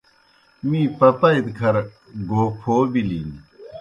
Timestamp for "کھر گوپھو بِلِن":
1.57-3.29